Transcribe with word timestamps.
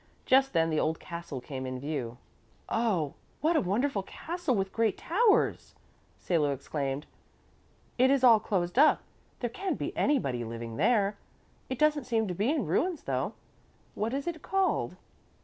Just 0.25 0.53
then 0.53 0.71
the 0.71 0.79
old 0.79 0.99
castle 0.99 1.39
came 1.39 1.67
in 1.67 1.79
view. 1.79 2.17
"Oh, 2.69 3.13
what 3.39 3.55
a 3.55 3.61
wonderful 3.61 4.01
castle 4.01 4.55
with 4.55 4.73
great 4.73 4.97
towers!" 4.97 5.75
Salo 6.17 6.53
exclaimed. 6.53 7.05
"It 7.99 8.09
is 8.09 8.23
all 8.23 8.39
closed 8.39 8.79
up; 8.79 9.03
there 9.41 9.49
can't 9.51 9.77
be 9.77 9.95
anybody 9.95 10.43
living 10.43 10.77
there. 10.77 11.19
It 11.69 11.77
doesn't 11.77 12.05
seem 12.05 12.27
to 12.29 12.33
be 12.33 12.49
in 12.49 12.65
ruins, 12.65 13.03
though. 13.03 13.33
What 13.93 14.15
is 14.15 14.25
it 14.25 14.41
called?" 14.41 14.95